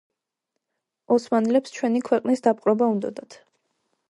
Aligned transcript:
ოსმანლებს 1.15 1.75
ჩვენი 1.77 2.01
ქვეყნის 2.09 2.45
დაბრყობა 2.49 2.91
უნდოდათ 2.97 3.43